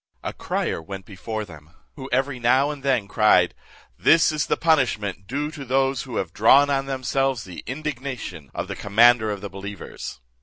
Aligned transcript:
A 0.23 0.33
crier 0.33 0.81
went 0.81 1.05
before 1.05 1.45
them, 1.45 1.75
who 1.95 2.09
every 2.11 2.39
now 2.39 2.71
and 2.71 2.81
then 2.81 3.07
cried, 3.07 3.53
"This 3.99 4.31
is 4.31 4.47
the 4.47 4.57
punishment 4.57 5.27
due 5.27 5.51
to 5.51 5.63
those 5.63 6.01
who 6.01 6.15
have 6.15 6.33
drawn 6.33 6.71
on 6.71 6.87
themselves 6.87 7.43
the 7.43 7.63
indignation 7.67 8.49
of 8.55 8.67
the 8.67 8.75
commander 8.75 9.29
of 9.29 9.41
the 9.41 9.49
believers." 9.49 10.19